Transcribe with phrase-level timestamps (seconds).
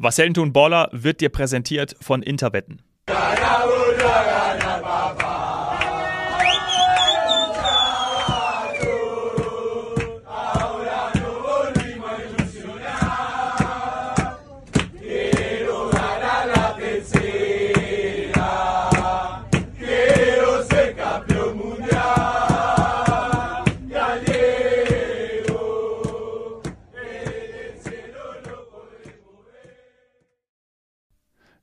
[0.00, 2.82] Was Helden tun Baller wird dir präsentiert von Interwetten.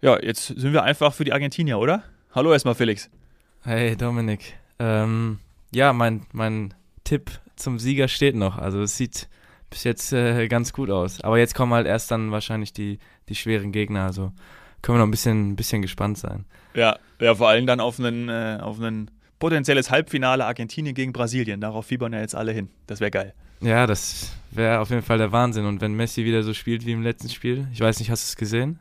[0.06, 2.04] Ja, jetzt sind wir einfach für die Argentinier, oder?
[2.32, 3.10] Hallo erstmal, Felix.
[3.64, 4.54] Hey, Dominik.
[4.78, 5.40] Ähm,
[5.72, 8.60] ja, mein, mein Tipp zum Sieger steht noch.
[8.60, 9.28] Also es sieht
[9.72, 11.22] bis jetzt äh, ganz gut aus.
[11.22, 13.00] Aber jetzt kommen halt erst dann wahrscheinlich die,
[13.30, 14.04] die schweren Gegner.
[14.04, 14.32] Also
[14.84, 16.46] können wir noch ein bisschen, ein bisschen gespannt sein.
[16.76, 21.62] Ja, ja vor allem dann auf einen, äh, auf einen potenzielles Halbfinale Argentinien gegen Brasilien.
[21.62, 22.70] Darauf fiebern ja jetzt alle hin.
[22.86, 23.34] Das wäre geil.
[23.60, 25.66] Ja, das wäre auf jeden Fall der Wahnsinn.
[25.66, 28.30] Und wenn Messi wieder so spielt wie im letzten Spiel, ich weiß nicht, hast du
[28.30, 28.80] es gesehen?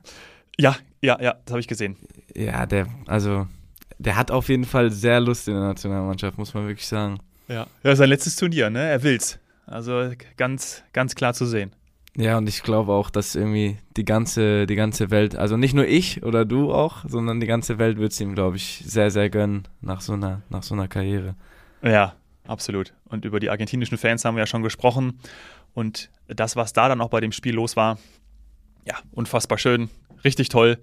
[0.58, 1.96] Ja, ja, ja, das habe ich gesehen.
[2.34, 3.46] Ja, der, also,
[3.98, 7.18] der hat auf jeden Fall sehr Lust in der Nationalmannschaft, muss man wirklich sagen.
[7.48, 8.80] Ja, ja sein letztes Turnier, ne?
[8.80, 9.38] Er will's.
[9.66, 11.72] Also ganz, ganz klar zu sehen.
[12.16, 15.86] Ja, und ich glaube auch, dass irgendwie die ganze, die ganze Welt, also nicht nur
[15.86, 19.30] ich oder du auch, sondern die ganze Welt wird es ihm, glaube ich, sehr, sehr
[19.30, 21.34] gönnen nach so einer, nach so einer Karriere.
[21.82, 22.14] Ja,
[22.46, 22.94] absolut.
[23.06, 25.18] Und über die argentinischen Fans haben wir ja schon gesprochen.
[25.74, 27.98] Und das, was da dann auch bei dem Spiel los war,
[28.86, 29.90] ja, unfassbar schön
[30.24, 30.78] richtig toll.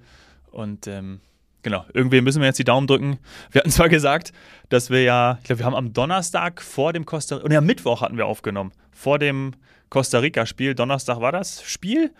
[0.51, 1.19] Und ähm,
[1.63, 3.17] genau, irgendwie müssen wir jetzt die Daumen drücken.
[3.51, 4.31] Wir hatten zwar gesagt,
[4.69, 7.61] dass wir ja, ich glaube, wir haben am Donnerstag vor dem Costa Rica, und ja,
[7.61, 9.53] Mittwoch hatten wir aufgenommen, vor dem
[9.89, 10.75] Costa Rica-Spiel.
[10.75, 12.11] Donnerstag war das Spiel.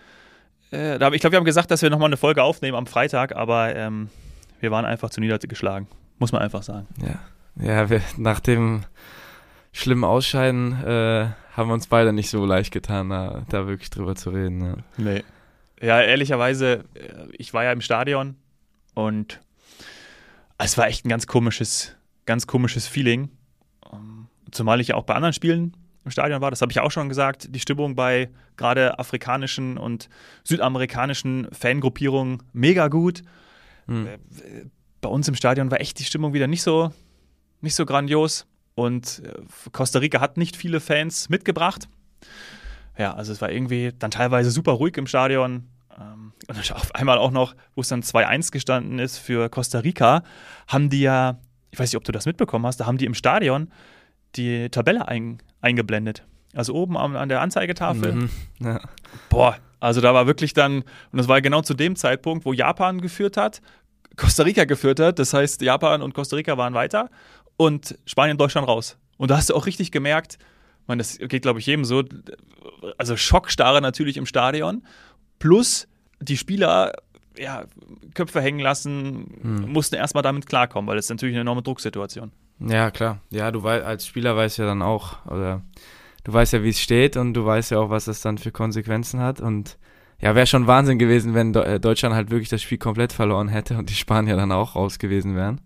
[0.71, 3.35] Äh, da, ich glaube, wir haben gesagt, dass wir nochmal eine Folge aufnehmen am Freitag,
[3.35, 4.09] aber ähm,
[4.59, 5.87] wir waren einfach zu niedergeschlagen.
[6.19, 6.87] Muss man einfach sagen.
[6.97, 8.83] Ja, ja wir, nach dem
[9.73, 14.15] schlimmen Ausscheiden äh, haben wir uns beide nicht so leicht getan, da, da wirklich drüber
[14.15, 14.61] zu reden.
[14.61, 14.75] Ja.
[14.97, 15.23] Nee.
[15.81, 18.35] Ja, ehrlicherweise, äh, ich war ja im Stadion
[18.93, 19.41] und
[20.57, 23.29] es war echt ein ganz komisches, ganz komisches Feeling.
[23.91, 26.91] Ähm, zumal ich ja auch bei anderen Spielen im Stadion war, das habe ich auch
[26.91, 30.09] schon gesagt, die Stimmung bei gerade afrikanischen und
[30.43, 33.21] südamerikanischen Fangruppierungen mega gut.
[33.87, 34.07] Mhm.
[34.99, 36.91] Bei uns im Stadion war echt die Stimmung wieder nicht so,
[37.61, 38.47] nicht so grandios.
[38.73, 39.33] Und äh,
[39.71, 41.87] Costa Rica hat nicht viele Fans mitgebracht.
[42.97, 45.67] Ja, also es war irgendwie dann teilweise super ruhig im Stadion.
[45.99, 50.23] Ähm, und auf einmal auch noch, wo es dann 2-1 gestanden ist für Costa Rica,
[50.67, 51.39] haben die ja,
[51.71, 53.71] ich weiß nicht, ob du das mitbekommen hast, da haben die im Stadion
[54.35, 56.23] die Tabelle ein, eingeblendet.
[56.53, 58.13] Also oben an, an der Anzeigetafel.
[58.13, 58.81] Mhm, ja.
[59.29, 63.01] Boah, also da war wirklich dann, und das war genau zu dem Zeitpunkt, wo Japan
[63.01, 63.61] geführt hat,
[64.15, 65.19] Costa Rica geführt hat.
[65.19, 67.09] Das heißt, Japan und Costa Rica waren weiter
[67.57, 68.97] und Spanien und Deutschland raus.
[69.17, 70.37] Und da hast du auch richtig gemerkt,
[70.87, 72.03] man, das geht, glaube ich, jedem so,
[72.97, 74.83] also Schockstarre natürlich im Stadion,
[75.41, 75.87] plus
[76.21, 76.93] die Spieler
[77.37, 77.65] ja,
[78.13, 79.71] Köpfe hängen lassen, hm.
[79.71, 82.31] mussten erstmal damit klarkommen, weil das ist natürlich eine enorme Drucksituation.
[82.59, 83.19] Ja, klar.
[83.31, 85.61] Ja, du weißt, als Spieler weißt ja dann auch, oder
[86.23, 88.51] du weißt ja, wie es steht und du weißt ja auch, was das dann für
[88.51, 89.41] Konsequenzen hat.
[89.41, 89.77] Und
[90.19, 93.77] ja, wäre schon Wahnsinn gewesen, wenn äh, Deutschland halt wirklich das Spiel komplett verloren hätte
[93.77, 95.61] und die Spanier dann auch raus gewesen wären.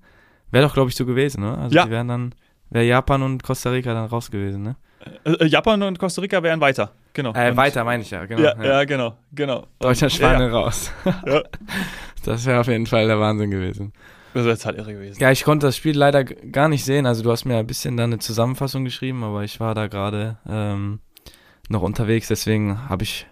[0.52, 1.58] Wäre doch, glaube ich, so gewesen, ne?
[1.58, 1.86] Also ja.
[1.86, 2.36] die wären dann,
[2.70, 4.78] wäre Japan und Costa Rica dann raus gewesen, ne?
[5.24, 6.92] Äh, äh, Japan und Costa Rica wären weiter.
[7.14, 7.34] Genau.
[7.34, 8.42] Äh, weiter meine ich ja, genau.
[8.42, 8.66] Ja, ja.
[8.66, 9.68] ja genau, genau.
[9.80, 10.58] Deutschland, Spanien ja.
[10.58, 10.92] raus.
[12.24, 13.94] Das wäre auf jeden Fall der Wahnsinn gewesen.
[14.34, 15.22] Das wäre halt irre gewesen.
[15.22, 17.06] Ja, ich konnte das Spiel leider gar nicht sehen.
[17.06, 20.40] Also du hast mir ein bisschen da eine Zusammenfassung geschrieben, aber ich war da gerade
[20.50, 21.02] ähm,
[21.70, 23.28] noch unterwegs, deswegen habe ich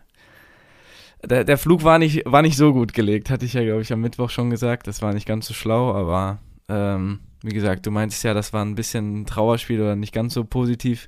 [1.26, 3.92] der, der Flug war nicht, war nicht so gut gelegt, hatte ich ja, glaube ich,
[3.94, 4.88] am Mittwoch schon gesagt.
[4.88, 8.64] Das war nicht ganz so schlau, aber ähm, wie gesagt, du meintest ja, das war
[8.64, 11.08] ein bisschen ein Trauerspiel oder nicht ganz so positiv.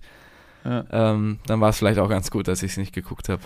[0.66, 0.86] Ja.
[0.92, 3.42] Ähm, dann war es vielleicht auch ganz gut, dass ich es nicht geguckt habe.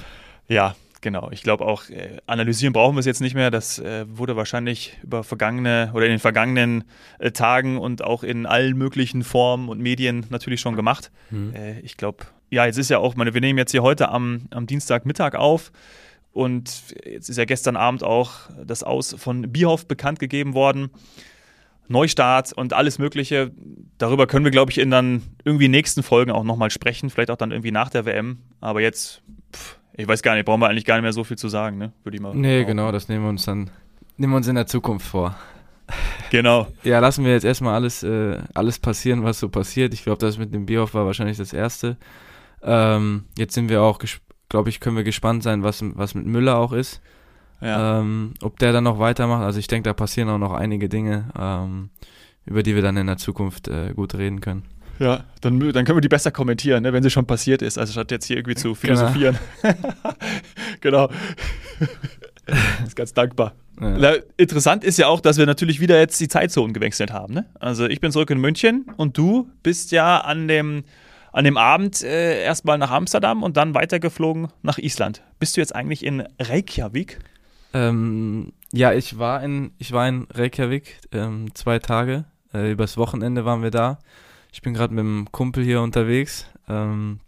[0.47, 1.29] Ja, genau.
[1.31, 3.51] Ich glaube auch, äh, analysieren brauchen wir es jetzt nicht mehr.
[3.51, 6.85] Das äh, wurde wahrscheinlich über vergangene oder in den vergangenen
[7.19, 11.11] äh, Tagen und auch in allen möglichen Formen und Medien natürlich schon gemacht.
[11.29, 11.53] Mhm.
[11.53, 14.43] Äh, ich glaube, ja, jetzt ist ja auch, meine, wir nehmen jetzt hier heute am,
[14.51, 15.71] am Dienstagmittag auf.
[16.31, 18.31] Und jetzt ist ja gestern Abend auch
[18.65, 20.91] das Aus von Bierhoff bekannt gegeben worden.
[21.89, 23.51] Neustart und alles Mögliche.
[23.97, 27.09] Darüber können wir, glaube ich, in dann irgendwie nächsten Folgen auch nochmal sprechen.
[27.09, 28.39] Vielleicht auch dann irgendwie nach der WM.
[28.61, 29.21] Aber jetzt,
[29.53, 31.77] pff, ich weiß gar nicht, brauchen wir eigentlich gar nicht mehr so viel zu sagen,
[31.77, 31.91] ne?
[32.03, 32.33] Würde ich mal.
[32.33, 33.69] Nee, genau, das nehmen wir uns dann,
[34.17, 35.35] nehmen wir uns in der Zukunft vor.
[36.29, 36.67] Genau.
[36.83, 39.93] ja, lassen wir jetzt erstmal alles, äh, alles passieren, was so passiert.
[39.95, 41.97] Ich glaube, das mit dem Bierhoff war wahrscheinlich das Erste.
[42.61, 43.99] Ähm, jetzt sind wir auch,
[44.49, 47.01] glaube ich, können wir gespannt sein, was, was mit Müller auch ist.
[47.61, 47.99] Ja.
[47.99, 51.29] Ähm, ob der dann noch weitermacht, also ich denke, da passieren auch noch einige Dinge,
[51.37, 51.89] ähm,
[52.45, 54.63] über die wir dann in der Zukunft äh, gut reden können.
[54.99, 57.93] Ja, dann, dann können wir die besser kommentieren, ne, wenn sie schon passiert ist, also
[57.93, 58.75] statt jetzt hier irgendwie zu genau.
[58.75, 59.37] philosophieren.
[60.81, 61.07] Genau.
[61.07, 61.09] genau.
[62.85, 63.53] ist ganz dankbar.
[63.79, 64.15] Ja.
[64.37, 67.33] Interessant ist ja auch, dass wir natürlich wieder jetzt die Zeitzonen gewechselt haben.
[67.33, 67.45] Ne?
[67.59, 70.83] Also ich bin zurück in München und du bist ja an dem,
[71.31, 75.21] an dem Abend äh, erstmal nach Amsterdam und dann weitergeflogen nach Island.
[75.39, 77.19] Bist du jetzt eigentlich in Reykjavik?
[77.73, 82.25] Ähm, ja, ich war in, ich war in Reykjavik ähm, zwei Tage.
[82.53, 83.99] Äh, übers Wochenende waren wir da.
[84.51, 86.45] Ich bin gerade mit einem Kumpel hier unterwegs.
[86.67, 87.19] Ähm,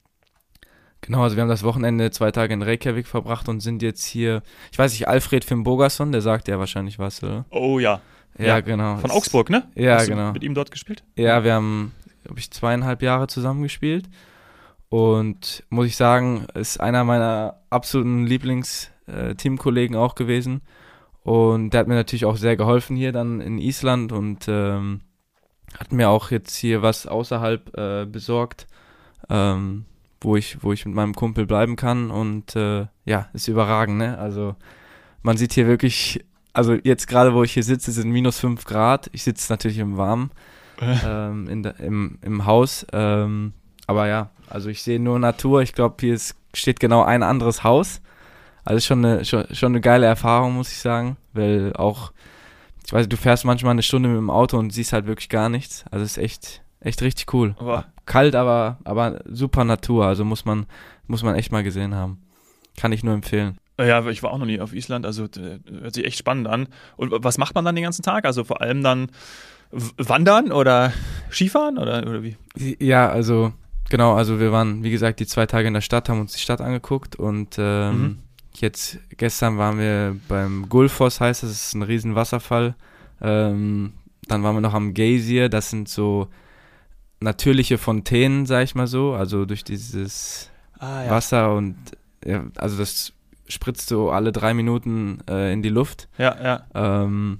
[1.01, 4.41] genau, also wir haben das Wochenende zwei Tage in Reykjavik verbracht und sind jetzt hier.
[4.71, 7.45] Ich weiß nicht, Alfred Fimbogason, der sagt ja wahrscheinlich was, oder?
[7.51, 8.01] Oh ja.
[8.37, 8.97] Ja, ja genau.
[8.97, 9.67] Von Augsburg, ne?
[9.75, 10.31] Ja, Hast genau.
[10.31, 11.03] mit ihm dort gespielt?
[11.15, 11.91] Ja, wir haben,
[12.23, 14.09] glaube ich, zweieinhalb Jahre zusammen gespielt.
[14.89, 20.61] Und muss ich sagen, ist einer meiner absoluten Lieblings-Teamkollegen äh, auch gewesen.
[21.23, 25.01] Und der hat mir natürlich auch sehr geholfen hier dann in Island und ähm,
[25.77, 28.67] hat mir auch jetzt hier was außerhalb äh, besorgt,
[29.29, 29.85] ähm,
[30.19, 34.17] wo ich, wo ich mit meinem Kumpel bleiben kann und äh, ja, ist überragend, ne?
[34.17, 34.55] Also
[35.21, 36.23] man sieht hier wirklich,
[36.53, 39.09] also jetzt gerade wo ich hier sitze, sind minus fünf Grad.
[39.13, 40.31] Ich sitze natürlich im Warmen
[41.05, 42.85] ähm, in der, im, im Haus.
[42.91, 43.53] Ähm,
[43.87, 45.61] aber ja, also ich sehe nur Natur.
[45.61, 48.01] Ich glaube, hier ist, steht genau ein anderes Haus.
[48.63, 52.11] Also schon eine, schon, schon eine geile Erfahrung, muss ich sagen, weil auch
[52.91, 55.47] ich weiß, du fährst manchmal eine Stunde mit dem Auto und siehst halt wirklich gar
[55.47, 55.85] nichts.
[55.91, 57.55] Also ist echt, echt richtig cool.
[57.57, 60.05] Aber Kalt, aber, aber super Natur.
[60.05, 60.65] Also muss man,
[61.07, 62.21] muss man echt mal gesehen haben.
[62.77, 63.57] Kann ich nur empfehlen.
[63.79, 66.67] Ja, ich war auch noch nie auf Island, also hört sich echt spannend an.
[66.97, 68.25] Und was macht man dann den ganzen Tag?
[68.25, 69.09] Also vor allem dann
[69.97, 70.91] wandern oder
[71.31, 72.35] Skifahren oder, oder wie?
[72.79, 73.53] Ja, also
[73.89, 76.41] genau, also wir waren, wie gesagt, die zwei Tage in der Stadt, haben uns die
[76.41, 78.17] Stadt angeguckt und ähm, mhm
[78.61, 82.75] Jetzt, gestern waren wir beim Gulfoss, heißt das, ist ein riesen Wasserfall.
[83.19, 83.93] Ähm,
[84.27, 86.27] dann waren wir noch am Geysir, das sind so
[87.19, 90.49] natürliche Fontänen, sag ich mal so, also durch dieses
[90.79, 91.09] ah, ja.
[91.09, 91.75] Wasser und
[92.23, 93.13] ja, also das
[93.47, 96.07] spritzt so alle drei Minuten äh, in die Luft.
[96.17, 96.65] Ja, ja.
[96.73, 97.39] Ähm,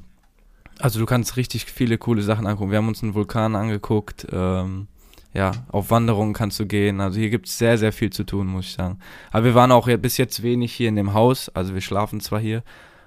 [0.80, 2.72] also du kannst richtig viele coole Sachen angucken.
[2.72, 4.28] Wir haben uns einen Vulkan angeguckt.
[4.32, 4.88] Ähm,
[5.34, 7.00] ja, auf Wanderungen kannst du gehen.
[7.00, 9.00] Also hier gibt es sehr, sehr viel zu tun, muss ich sagen.
[9.32, 11.50] Aber wir waren auch bis jetzt wenig hier in dem Haus.
[11.50, 12.64] Also wir schlafen zwar hier,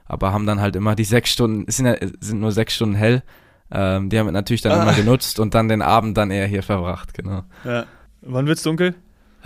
[0.07, 2.95] aber haben dann halt immer die sechs Stunden, es sind, ja, sind nur sechs Stunden
[2.95, 3.23] hell.
[3.71, 4.83] Ähm, die haben wir natürlich dann ah.
[4.83, 7.45] immer genutzt und dann den Abend dann eher hier verbracht, genau.
[7.65, 7.85] Ja.
[8.23, 8.95] Wann wird's dunkel?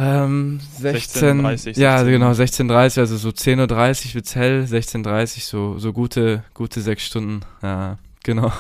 [0.00, 5.92] Ähm, 16, 16 ja genau, 16.30 also so 10.30 Uhr wird's hell, 16.30 so, so
[5.92, 8.52] gute, gute sechs Stunden, ja, genau.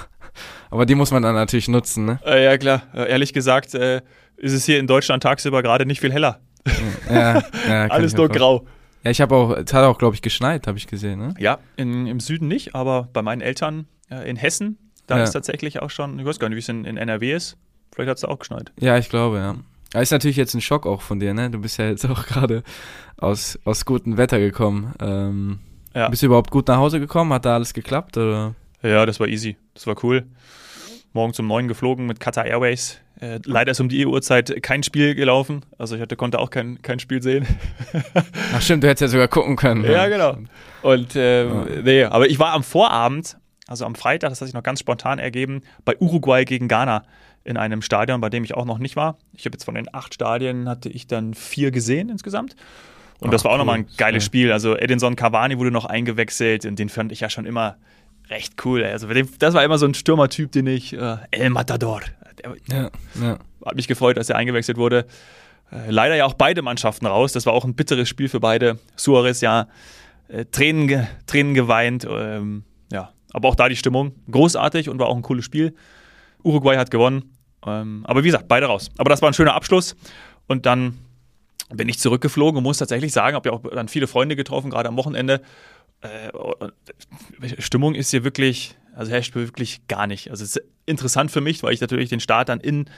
[0.70, 2.20] Aber die muss man dann natürlich nutzen, ne?
[2.24, 2.82] Äh, ja, klar.
[2.94, 4.02] Äh, ehrlich gesagt äh,
[4.36, 6.40] ist es hier in Deutschland tagsüber gerade nicht viel heller.
[7.10, 8.66] Ja, ja Alles nur grau.
[9.04, 11.34] Ja, ich habe auch, es hat auch, glaube ich, geschneit, habe ich gesehen, ne?
[11.38, 15.24] Ja, in, im Süden nicht, aber bei meinen Eltern äh, in Hessen, da ja.
[15.24, 17.56] ist tatsächlich auch schon, ich weiß gar nicht, wie es in, in NRW ist.
[17.94, 18.72] Vielleicht hat es auch geschneit.
[18.78, 19.56] Ja, ich glaube, ja.
[19.94, 21.50] Aber ist natürlich jetzt ein Schock auch von dir, ne?
[21.50, 22.62] Du bist ja jetzt auch gerade
[23.16, 24.94] aus, aus gutem Wetter gekommen.
[25.00, 25.60] Ähm,
[25.94, 26.08] ja.
[26.08, 27.32] Bist du überhaupt gut nach Hause gekommen?
[27.32, 28.16] Hat da alles geklappt?
[28.16, 28.54] Oder?
[28.82, 29.56] Ja, das war easy.
[29.74, 30.26] Das war cool.
[31.12, 33.00] Morgens um neun geflogen mit Qatar Airways.
[33.20, 35.64] Äh, leider ist um die Uhrzeit kein Spiel gelaufen.
[35.76, 37.46] Also ich hatte, konnte auch kein, kein Spiel sehen.
[38.54, 39.84] Ach stimmt, du hättest ja sogar gucken können.
[39.84, 40.08] Ja, ja.
[40.08, 40.36] genau.
[40.82, 41.82] Und ähm, ja.
[41.82, 43.36] nee, aber ich war am Vorabend,
[43.66, 47.04] also am Freitag, das hat sich noch ganz spontan ergeben, bei Uruguay gegen Ghana
[47.42, 49.18] in einem Stadion, bei dem ich auch noch nicht war.
[49.32, 52.54] Ich habe jetzt von den acht Stadien hatte ich dann vier gesehen insgesamt.
[53.18, 53.58] Und Ach, das war auch cool.
[53.58, 54.52] nochmal ein geiles Spiel.
[54.52, 57.76] Also Edinson Cavani wurde noch eingewechselt und den fand ich ja schon immer
[58.30, 58.84] recht cool.
[58.84, 59.08] Also
[59.38, 62.00] das war immer so ein Stürmertyp, den ich, äh, El Matador.
[62.42, 63.38] Der, ja.
[63.64, 65.06] Hat mich gefreut, dass er eingewechselt wurde.
[65.72, 67.32] Äh, leider ja auch beide Mannschaften raus.
[67.32, 68.78] Das war auch ein bitteres Spiel für beide.
[68.96, 69.66] Suarez ja
[70.28, 72.06] äh, Tränen, Tränen geweint.
[72.08, 75.74] Ähm, ja, aber auch da die Stimmung großartig und war auch ein cooles Spiel.
[76.42, 77.34] Uruguay hat gewonnen.
[77.66, 78.90] Ähm, aber wie gesagt, beide raus.
[78.98, 79.96] Aber das war ein schöner Abschluss.
[80.46, 80.98] Und dann
[81.70, 84.88] bin ich zurückgeflogen und muss tatsächlich sagen, habe ja auch dann viele Freunde getroffen, gerade
[84.88, 85.42] am Wochenende
[86.00, 90.30] äh, Stimmung ist hier wirklich, also herrscht wirklich gar nicht.
[90.30, 92.88] Also es ist interessant für mich, weil ich natürlich den Start dann in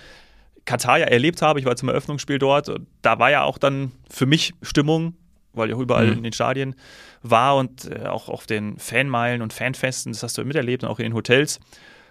[0.64, 1.58] Katar ja erlebt habe.
[1.58, 2.68] Ich war zum Eröffnungsspiel dort.
[2.68, 5.14] Und da war ja auch dann für mich Stimmung,
[5.52, 6.18] weil ich auch überall mhm.
[6.18, 6.74] in den Stadien
[7.22, 10.98] war und äh, auch auf den Fanmeilen und Fanfesten, das hast du miterlebt und auch
[10.98, 11.60] in den Hotels.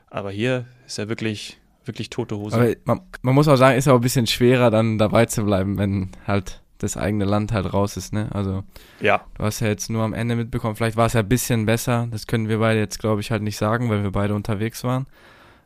[0.10, 2.78] Aber hier ist ja wirklich, wirklich tote Hose.
[2.86, 6.10] Man, man, muss auch sagen, ist auch ein bisschen schwerer, dann dabei zu bleiben, wenn
[6.26, 8.30] halt das eigene Land halt raus ist, ne?
[8.32, 8.64] Also
[9.02, 9.26] ja.
[9.36, 12.08] du hast ja jetzt nur am Ende mitbekommen, vielleicht war es ja ein bisschen besser,
[12.10, 15.06] das können wir beide jetzt, glaube ich, halt nicht sagen, weil wir beide unterwegs waren.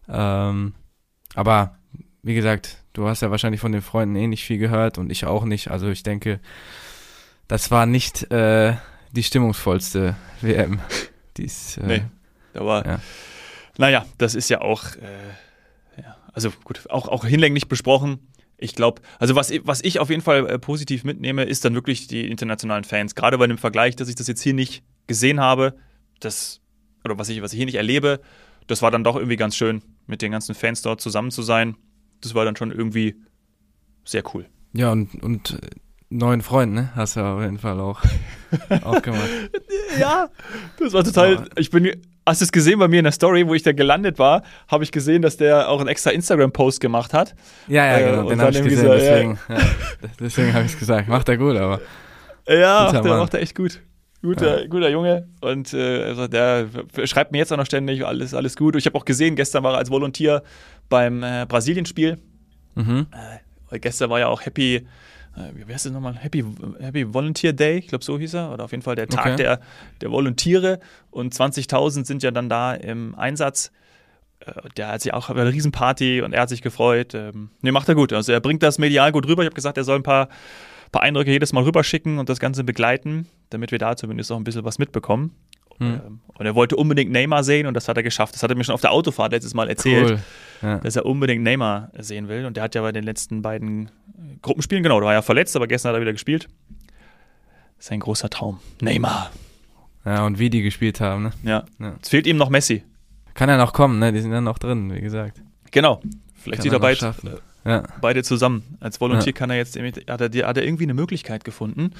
[0.10, 0.74] Ähm,
[1.36, 1.78] aber
[2.24, 5.26] wie gesagt, du hast ja wahrscheinlich von den Freunden eh nicht viel gehört und ich
[5.26, 5.70] auch nicht.
[5.70, 6.40] Also ich denke,
[7.48, 8.76] das war nicht äh,
[9.12, 10.80] die stimmungsvollste WM.
[11.38, 12.04] Dies, äh, nee,
[12.56, 13.00] aber ja.
[13.78, 18.20] naja, das ist ja auch, äh, ja, also gut, auch, auch hinlänglich besprochen
[18.64, 22.08] ich glaube, also was, was ich auf jeden Fall äh, positiv mitnehme, ist dann wirklich
[22.08, 23.14] die internationalen Fans.
[23.14, 25.76] Gerade bei dem Vergleich, dass ich das jetzt hier nicht gesehen habe,
[26.22, 26.62] das,
[27.04, 28.22] oder was ich, was ich hier nicht erlebe,
[28.68, 31.76] das war dann doch irgendwie ganz schön, mit den ganzen Fans dort zusammen zu sein.
[32.22, 33.16] Das war dann schon irgendwie
[34.06, 34.46] sehr cool.
[34.72, 35.70] Ja, und, und äh,
[36.10, 36.96] neuen Freund, ne?
[36.96, 38.02] Hast du auf jeden Fall auch,
[38.84, 39.30] auch gemacht.
[40.00, 40.30] Ja,
[40.80, 41.34] das war total.
[41.36, 41.46] Ja.
[41.56, 42.02] Ich bin.
[42.26, 44.84] Hast du es gesehen bei mir in der Story, wo ich da gelandet war, habe
[44.84, 47.36] ich gesehen, dass der auch einen extra Instagram-Post gemacht hat.
[47.68, 48.96] Ja, ja, Äh, genau, und den habe ich gesehen, ja.
[48.96, 49.58] deswegen, ja.
[50.20, 51.08] deswegen habe ich es gesagt.
[51.10, 51.82] Macht er gut, aber
[52.48, 53.20] Ja, der Mann.
[53.20, 53.82] macht er echt gut.
[54.22, 55.28] Guter, guter Junge.
[55.42, 56.68] Und äh, also der
[57.04, 58.74] schreibt mir jetzt auch noch ständig, alles, alles gut.
[58.76, 60.44] Und ich habe auch gesehen, gestern war er als Volontier
[60.88, 62.18] beim äh, Brasilien-Spiel.
[62.76, 63.08] mhm.
[63.70, 64.84] Weil gestern war ja auch Happy, äh,
[65.36, 66.16] wie heißt das nochmal?
[66.16, 66.44] Happy,
[66.80, 68.52] Happy Volunteer Day, ich glaube so hieß er.
[68.54, 69.36] Oder auf jeden Fall der Tag Okay.
[69.38, 69.60] der,
[70.02, 70.80] der Volontiere.
[71.12, 73.72] Und 20.000 sind ja dann da im Einsatz.
[74.40, 77.14] Äh, Der hat sich auch eine Riesenparty und er hat sich gefreut.
[77.14, 78.14] Ne, macht er gut.
[78.14, 79.42] Also er bringt das medial gut rüber.
[79.44, 80.30] Ich habe gesagt, er soll ein paar,
[80.92, 84.44] paar Eindrücke jedes Mal rüberschicken und das Ganze begleiten, damit wir da zumindest auch ein
[84.44, 85.32] bisschen was mitbekommen.
[85.80, 86.02] Hm.
[86.06, 88.36] Ähm, Und er wollte unbedingt Neymar sehen und das hat er geschafft.
[88.36, 90.20] Das hat er mir schon auf der Autofahrt letztes Mal erzählt Cool.
[90.62, 90.78] Ja.
[90.80, 92.46] dass er unbedingt Neymar sehen will.
[92.46, 95.56] Und der hat ja bei den letzten beiden äh, Gruppenspielen, genau, der war ja verletzt,
[95.56, 96.48] aber gestern hat er wieder gespielt.
[97.80, 98.60] Sein großer Traum.
[98.82, 99.32] Neymar.
[100.06, 101.32] ja, und wie die gespielt haben, ne?
[101.44, 101.66] Ja.
[101.80, 101.96] Ja.
[102.02, 102.84] Es fehlt ihm noch Messi.
[103.34, 104.14] Kann ja noch kommen, ne?
[104.14, 105.42] Die sind ja noch drin, wie gesagt.
[105.72, 106.00] Genau.
[106.36, 107.32] Vielleicht Kann sieht er er beid, schaffen.
[107.66, 107.84] Ja.
[108.02, 108.78] beide zusammen.
[108.82, 109.38] Als Volontier Ja.
[109.38, 111.92] kann er jetzt, hat er, hat er irgendwie eine Möglichkeit gefunden.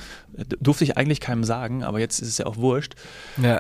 [0.60, 2.96] Durfte ich eigentlich keinem sagen, aber jetzt ist es ja auch wurscht,
[3.42, 3.60] Ja.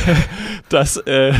[0.68, 1.32] dass, äh,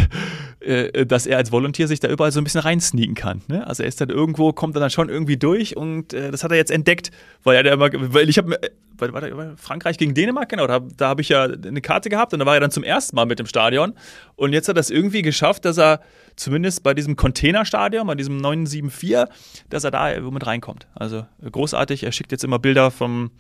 [0.69, 3.41] äh, dass er als Volontier sich da überall so ein bisschen reinsneaken kann.
[3.49, 3.67] Ne?
[3.67, 6.59] Also er ist dann irgendwo, kommt dann schon irgendwie durch und äh, das hat er
[6.59, 7.11] jetzt entdeckt,
[7.43, 8.59] weil er da immer, weil ich habe,
[8.99, 12.47] war Frankreich gegen Dänemark, genau, da, da habe ich ja eine Karte gehabt und da
[12.47, 13.95] war er dann zum ersten Mal mit im Stadion
[14.37, 16.01] und jetzt hat er es irgendwie geschafft, dass er
[16.37, 19.25] zumindest bei diesem Containerstadion, bei diesem 974,
[19.71, 20.87] dass er da mit reinkommt.
[20.95, 23.31] Also äh, großartig, er schickt jetzt immer Bilder vom,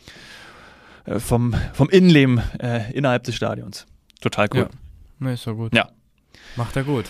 [1.04, 3.84] äh, vom, vom Innenleben äh, innerhalb des Stadions.
[4.22, 4.60] Total cool.
[4.60, 4.68] Ja.
[5.18, 5.74] Ne, ist doch gut.
[5.74, 5.90] Ja.
[6.56, 7.06] Macht er gut.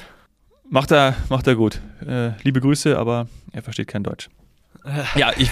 [0.71, 1.81] Macht er, macht er gut.
[2.07, 4.29] Äh, liebe Grüße, aber er versteht kein Deutsch.
[5.17, 5.51] ja, ich.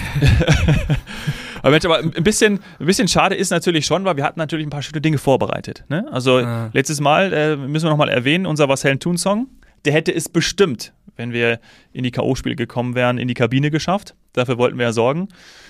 [1.61, 4.65] aber Mensch, aber ein bisschen, ein bisschen schade ist natürlich schon, weil wir hatten natürlich
[4.65, 5.83] ein paar schöne Dinge vorbereitet.
[5.89, 6.05] Ne?
[6.11, 6.69] Also Ah.
[6.73, 9.47] letztes Mal äh, müssen wir nochmal erwähnen, unser Was Helen Tun Song,
[9.85, 11.59] der hätte es bestimmt, wenn wir
[11.93, 14.15] in die K.O.-Spiele gekommen wären, in die Kabine geschafft.
[14.33, 15.29] Dafür wollten wir ja sorgen.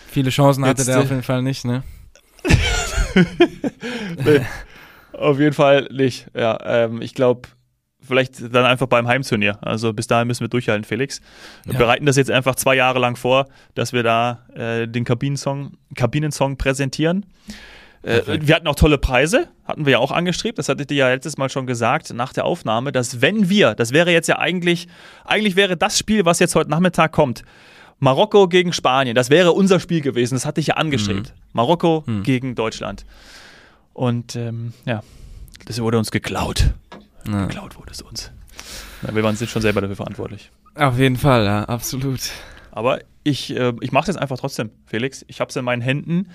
[0.10, 1.84] Viele Chancen hatte Jetzt, der äh, auf jeden Fall nicht, ne?
[4.24, 4.42] Nee,
[5.14, 6.28] auf jeden Fall nicht.
[6.36, 7.50] Ja, ähm, ich glaube,
[8.08, 9.58] vielleicht dann einfach beim Heimturnier.
[9.62, 11.22] Also bis dahin müssen wir durchhalten, Felix.
[11.66, 11.80] Wir Ja.
[11.80, 16.58] bereiten das jetzt einfach zwei Jahre lang vor, dass wir da äh, den Kabinensong, Kabinensong
[16.58, 17.26] präsentieren.
[18.04, 20.58] Äh, wir hatten auch tolle Preise, hatten wir ja auch angestrebt.
[20.58, 23.74] Das hatte ich dir ja letztes Mal schon gesagt nach der Aufnahme, dass wenn wir,
[23.76, 24.88] das wäre jetzt ja eigentlich,
[25.26, 27.44] eigentlich wäre das Spiel, was jetzt heute Nachmittag kommt,
[28.00, 30.36] Marokko gegen Spanien, das wäre unser Spiel gewesen.
[30.36, 31.34] Das hatte ich ja angestrebt.
[31.54, 32.24] Marokko Mhm.
[32.24, 33.06] gegen Deutschland.
[33.94, 35.02] Und ähm, ja,
[35.66, 36.66] das wurde uns geklaut.
[37.28, 37.46] Ja.
[37.46, 38.32] Geklaut wurde es uns.
[39.06, 40.52] Ja, wir waren sind schon selber dafür verantwortlich.
[40.76, 42.32] Auf jeden Fall, ja, absolut.
[42.72, 45.26] Aber ich, äh, ich mache das einfach trotzdem, Felix.
[45.28, 46.30] Ich habe es in meinen Händen.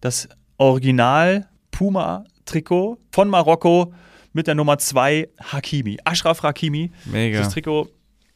[0.00, 0.28] Das
[0.58, 3.92] Original Puma-Trikot von Marokko
[4.32, 5.98] mit der Nummer 2 Hakimi.
[6.04, 6.92] Ashraf Hakimi.
[7.06, 7.38] Mega.
[7.38, 7.88] Das Trikot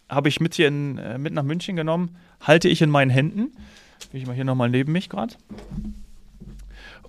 [0.08, 2.16] habe ich mit hier in, äh, mit nach München genommen.
[2.40, 3.52] Halte ich in meinen Händen.
[4.12, 5.34] Will ich mal hier nochmal neben mich gerade.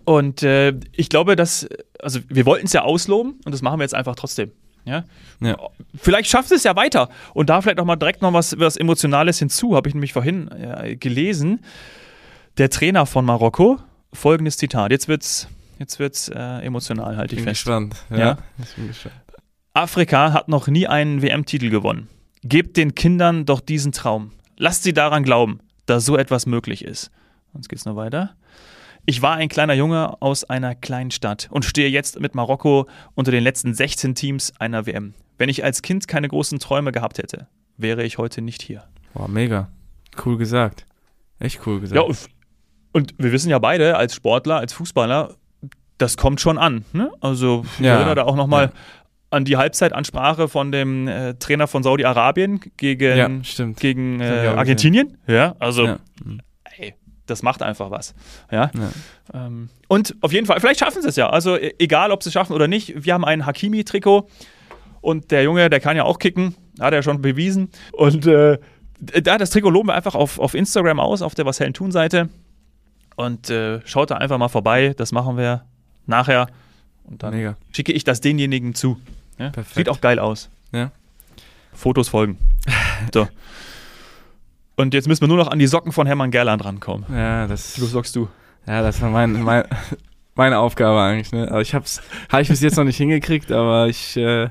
[0.10, 1.70] Und äh, ich glaube, dass,
[2.02, 4.52] also wir wollten es ja ausloben und das machen wir jetzt einfach trotzdem.
[4.84, 5.04] Ja?
[5.40, 5.56] Ja.
[5.94, 7.10] Vielleicht schafft es ja weiter.
[7.36, 10.50] Und da vielleicht noch mal direkt noch was, was Emotionales hinzu, habe ich nämlich vorhin
[10.50, 11.60] äh, gelesen.
[12.58, 13.78] Der Trainer von Marokko,
[14.12, 14.90] folgendes Zitat.
[14.90, 15.48] Jetzt wird's,
[15.78, 17.66] jetzt wird's äh, emotional, halte ich Bin fest.
[17.66, 17.96] gespannt.
[18.10, 18.18] Ja.
[18.18, 18.38] Ja.
[18.64, 19.14] Ich bin gespannt.
[19.76, 22.08] Afrika hat noch nie einen WM-Titel gewonnen.
[22.42, 24.32] Gebt den Kindern doch diesen Traum.
[24.58, 27.12] Lasst sie daran glauben, dass so etwas möglich ist.
[27.54, 28.34] Und jetzt geht's noch weiter.
[29.10, 33.32] Ich war ein kleiner Junge aus einer kleinen Stadt und stehe jetzt mit Marokko unter
[33.32, 35.16] den letzten 16 Teams einer WM.
[35.40, 38.84] Wenn ich als Kind keine großen Träume gehabt hätte, wäre ich heute nicht hier.
[39.16, 39.70] Boah, mega.
[40.24, 40.86] Cool gesagt.
[41.40, 41.96] Echt cool gesagt.
[42.00, 42.04] Ja,
[42.92, 45.34] und, wir wissen ja beide als Sportler, als Fußballer,
[45.98, 46.86] das kommt schon an.
[46.94, 47.12] Ne?
[47.20, 47.96] Also ich Ja.
[47.96, 48.72] erinnere da auch nochmal Ja.
[49.32, 53.28] an die Halbzeitansprache von dem äh, Trainer von Saudi-Arabien gegen, ja,
[53.80, 55.18] gegen äh, Argentinien.
[55.26, 55.98] Ja, also.
[56.24, 56.42] Mhm.
[57.30, 58.14] Das macht einfach was.
[58.52, 58.72] Ja?
[58.74, 59.46] Ja.
[59.46, 61.30] Ähm, und auf jeden Fall, vielleicht schaffen sie es ja.
[61.30, 64.28] Also e- egal, ob sie es schaffen oder nicht, wir haben ein Hakimi-Trikot
[65.02, 67.70] und der Junge, der kann ja auch kicken, hat er schon bewiesen.
[67.94, 68.58] Und äh,
[69.00, 71.92] da das Trikot loben wir einfach auf, auf Instagram aus, auf der Was Hellen tun
[71.92, 72.30] Seite.
[73.16, 75.66] Und äh, schaut da einfach mal vorbei, das machen wir
[76.06, 76.48] nachher.
[77.04, 77.58] Und dann Mega.
[77.74, 79.00] schicke ich das denjenigen zu.
[79.38, 79.52] Ja?
[79.74, 80.50] Sieht auch geil aus.
[80.72, 80.92] Ja.
[81.74, 82.38] Fotos folgen.
[83.14, 83.28] so.
[84.80, 87.06] Und jetzt müssen wir nur noch an die Socken von Hermann Gerland rankommen.
[87.14, 88.30] Ja, das, Was sagst du?
[88.66, 89.66] ja, das war mein, mein,
[90.36, 91.34] meine Aufgabe eigentlich.
[91.34, 91.50] Ne?
[91.52, 94.48] Aber ich hab's, habe ich bis jetzt noch nicht hingekriegt, aber ich, äh,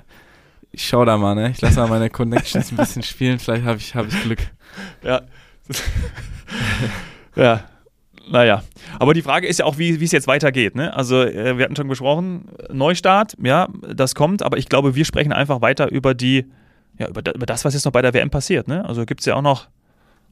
[0.71, 1.35] ich schau da mal.
[1.35, 1.51] Ne?
[1.53, 3.39] Ich lasse mal meine Connections ein bisschen spielen.
[3.39, 4.41] Vielleicht habe ich, hab ich Glück.
[5.03, 5.23] Ja.
[7.35, 7.65] ja.
[8.31, 8.63] Naja,
[8.99, 10.75] aber die Frage ist ja auch, wie es jetzt weitergeht.
[10.75, 10.95] Ne?
[10.95, 15.33] Also, äh, wir hatten schon besprochen, Neustart, ja, das kommt, aber ich glaube, wir sprechen
[15.33, 16.45] einfach weiter über die,
[16.99, 18.69] ja, über, über das, was jetzt noch bei der WM passiert.
[18.69, 18.85] Ne?
[18.85, 19.69] Also gibt es ja auch noch,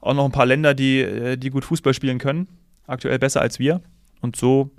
[0.00, 2.48] auch noch ein paar Länder, die, äh, die gut Fußball spielen können,
[2.86, 3.80] aktuell besser als wir.
[4.20, 4.70] Und so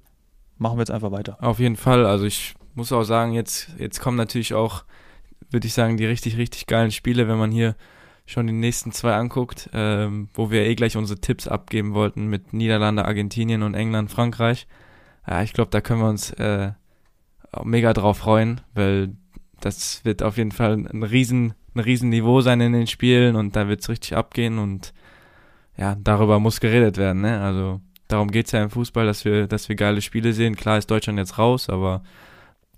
[0.58, 1.38] machen wir jetzt einfach weiter.
[1.42, 2.06] Auf jeden Fall.
[2.06, 4.84] Also ich muss auch sagen, jetzt, jetzt kommen natürlich auch,
[5.50, 7.76] würde ich sagen, die richtig, richtig geilen Spiele, wenn man hier
[8.26, 12.54] schon die nächsten zwei anguckt, ähm, wo wir eh gleich unsere Tipps abgeben wollten mit
[12.54, 14.68] Niederlande, Argentinien und England, Frankreich.
[15.26, 16.72] Ja, ich glaube, da können wir uns äh,
[17.64, 19.16] mega drauf freuen, weil
[19.62, 23.68] das wird auf jeden Fall ein riesen, ein riesen sein in den Spielen und da
[23.68, 24.94] wird es richtig abgehen und
[25.78, 27.42] ja, darüber muss geredet werden, ne?
[27.42, 30.56] Also darum geht's ja im Fußball, dass wir, dass wir geile Spiele sehen.
[30.56, 32.04] Klar ist Deutschland jetzt raus, aber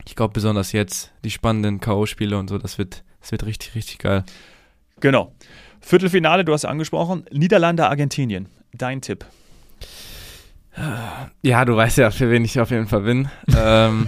[0.05, 3.99] ich glaube besonders jetzt die spannenden K.O.-Spiele und so, das wird, das wird richtig, richtig
[3.99, 4.23] geil.
[4.99, 5.33] Genau.
[5.81, 8.49] Viertelfinale, du hast angesprochen, Niederlande, Argentinien.
[8.73, 9.25] Dein Tipp.
[11.41, 13.29] Ja, du weißt ja, für wen ich auf jeden Fall bin.
[13.57, 14.07] ähm,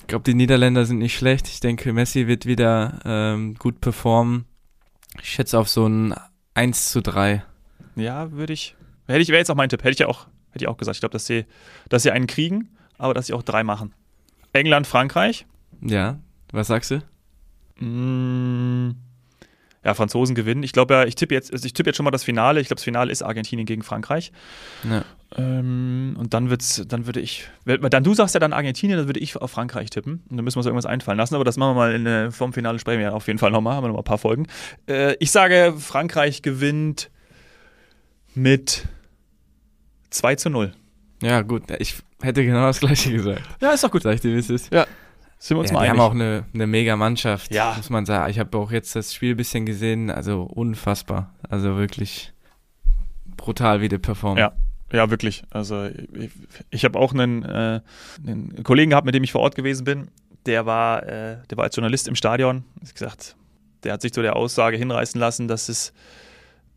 [0.00, 1.48] ich glaube, die Niederländer sind nicht schlecht.
[1.48, 4.44] Ich denke, Messi wird wieder ähm, gut performen.
[5.22, 6.14] Ich schätze auf so ein
[6.54, 7.42] 1 zu 3.
[7.96, 8.76] Ja, würde ich.
[9.06, 9.80] Hätte ich, wäre jetzt auch mein Tipp.
[9.82, 10.96] Hätte ich ja auch, hätte ich auch gesagt.
[10.96, 11.44] Ich glaube, dass sie,
[11.88, 13.92] dass sie einen kriegen, aber dass sie auch drei machen.
[14.52, 15.46] England, Frankreich.
[15.82, 16.18] Ja,
[16.52, 17.02] was sagst du?
[17.84, 18.94] Mmh
[19.84, 20.62] ja, Franzosen gewinnen.
[20.62, 22.60] Ich glaube ja, ich tippe jetzt, also ich tippe jetzt schon mal das Finale.
[22.60, 24.32] Ich glaube, das Finale ist Argentinien gegen Frankreich.
[24.88, 25.04] Ja.
[25.36, 29.20] Ähm, und dann wird's, dann würde ich, dann du sagst ja dann Argentinien, dann würde
[29.20, 30.22] ich auf Frankreich tippen.
[30.30, 31.34] Und dann müssen wir uns irgendwas einfallen lassen.
[31.34, 33.50] Aber das machen wir mal in, äh, vom Finale sprechen wir ja auf jeden Fall
[33.50, 33.76] nochmal.
[33.76, 34.46] Haben wir noch mal ein paar Folgen.
[34.88, 37.10] Äh, ich sage, Frankreich gewinnt
[38.34, 38.86] mit
[40.10, 40.72] 2 zu 0.
[41.22, 41.64] Ja, gut.
[41.78, 43.42] Ich hätte genau das gleiche gesagt.
[43.60, 44.02] Ja, ist doch gut.
[44.02, 44.72] Sag ich dir, wie es ist.
[44.72, 44.86] Ja.
[45.38, 46.00] Sind wir uns ja, mal die einig.
[46.00, 47.74] haben auch eine, eine mega Mannschaft, ja.
[47.76, 48.30] muss man sagen.
[48.30, 51.34] Ich habe auch jetzt das Spiel ein bisschen gesehen, also unfassbar.
[51.48, 52.32] Also wirklich
[53.36, 54.38] brutal, wie die performen.
[54.38, 54.52] Ja,
[54.92, 55.42] ja, wirklich.
[55.50, 56.30] Also ich,
[56.70, 57.80] ich habe auch einen, äh,
[58.26, 60.08] einen, Kollegen gehabt, mit dem ich vor Ort gewesen bin.
[60.46, 62.64] Der war, äh, der war als Journalist im Stadion.
[62.82, 63.36] Ich gesagt,
[63.82, 65.92] der hat sich zu der Aussage hinreißen lassen, dass es,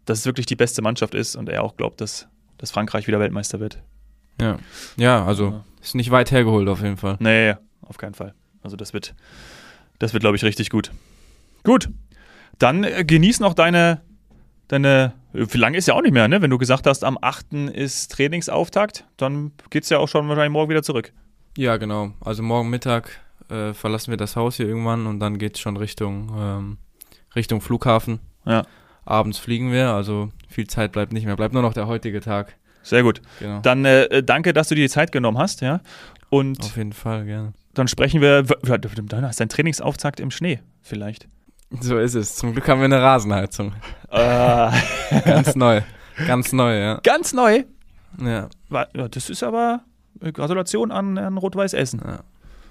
[0.07, 3.19] dass es wirklich die beste Mannschaft ist und er auch glaubt, dass, dass Frankreich wieder
[3.19, 3.83] Weltmeister wird.
[4.41, 4.57] Ja,
[4.95, 5.63] ja, also ja.
[5.81, 7.17] ist nicht weit hergeholt auf jeden Fall.
[7.19, 8.33] Nee, auf keinen Fall.
[8.61, 9.15] Also das wird,
[9.99, 10.91] das wird, glaube ich, richtig gut.
[11.63, 11.89] Gut,
[12.57, 14.01] dann äh, genieß noch deine,
[14.69, 16.41] deine, wie lange ist ja auch nicht mehr, ne?
[16.41, 17.53] Wenn du gesagt hast, am 8.
[17.73, 21.11] ist Trainingsauftakt, dann geht es ja auch schon wahrscheinlich morgen wieder zurück.
[21.57, 22.13] Ja, genau.
[22.21, 25.75] Also morgen Mittag äh, verlassen wir das Haus hier irgendwann und dann geht es schon
[25.75, 26.77] Richtung, ähm,
[27.35, 28.19] Richtung Flughafen.
[28.45, 28.65] Ja.
[29.07, 31.35] Abends fliegen wir, also viel Zeit bleibt nicht mehr.
[31.35, 32.55] Bleibt nur noch der heutige Tag.
[32.83, 33.21] Sehr gut.
[33.39, 33.59] Genau.
[33.61, 35.79] Dann äh, danke, dass du dir die Zeit genommen hast, ja.
[36.29, 37.53] Und Auf jeden Fall, gerne.
[37.73, 41.27] Dann sprechen wir, dann hast du einen Trainingsauftakt im Schnee vielleicht.
[41.79, 42.35] So ist es.
[42.35, 43.73] Zum Glück haben wir eine Rasenheizung.
[44.09, 44.71] Äh.
[45.25, 45.81] Ganz neu.
[46.25, 46.99] Ganz neu, ja.
[47.03, 47.63] Ganz neu?
[48.19, 48.49] Ja.
[49.09, 49.81] Das ist aber
[50.21, 52.01] äh, Gratulation an, an Rot-Weiß Essen.
[52.05, 52.19] Ja.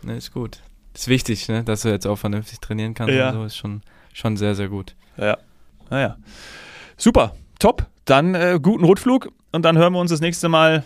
[0.02, 0.60] Ne, ist gut.
[0.94, 3.28] Ist wichtig, ne, dass du jetzt auch vernünftig trainieren kannst ja.
[3.30, 3.44] und so.
[3.44, 4.96] Ist schon, schon sehr, sehr gut.
[5.16, 5.36] Ja.
[5.90, 6.16] Naja.
[6.96, 7.34] Super.
[7.58, 7.86] Top.
[8.04, 10.84] Dann äh, guten Rotflug und dann hören wir uns das nächste Mal.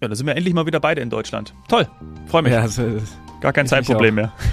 [0.00, 1.54] Ja, da sind wir endlich mal wieder beide in Deutschland.
[1.68, 1.86] Toll.
[2.26, 2.52] Freue mich.
[2.52, 3.18] Ja, so ist es.
[3.40, 4.32] Gar kein Zeitproblem mehr.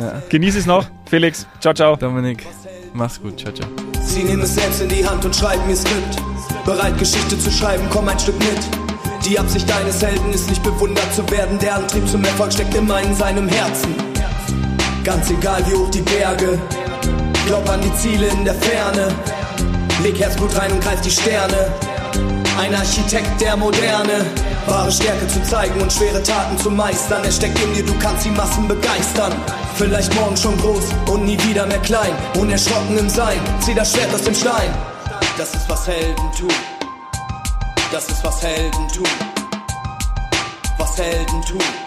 [0.00, 0.22] ja.
[0.28, 0.86] Genieß es noch.
[1.06, 1.96] Felix, ciao, ciao.
[1.96, 2.46] Dominik,
[2.92, 3.38] mach's gut.
[3.40, 3.68] Ciao, ciao.
[4.00, 6.16] Sie nehmen es selbst in die Hand und schreiben ihr Skript.
[6.64, 8.58] Bereit, Geschichte zu schreiben, komm ein Stück mit.
[9.24, 11.58] Die Absicht deines Helden ist nicht bewundert zu werden.
[11.58, 13.94] Der Antrieb zum Erfolg steckt immer in seinem Herzen.
[15.02, 16.58] Ganz egal wie hoch die Berge.
[17.46, 19.08] Glaub an die Ziele in der Ferne.
[20.02, 21.72] Leg Herzblut rein und greif die Sterne.
[22.58, 24.26] Ein Architekt der Moderne.
[24.66, 27.22] Wahre Stärke zu zeigen und schwere Taten zu meistern.
[27.24, 29.32] Er steckt in dir, du kannst die Massen begeistern.
[29.76, 32.12] Vielleicht morgen schon groß und nie wieder mehr klein.
[32.36, 34.74] Unerschrocken im Sein, zieh das Schwert aus dem Stein.
[35.38, 36.52] Das ist was Helden tun.
[37.92, 39.06] Das ist was Helden tun.
[40.78, 41.85] Was Helden tun.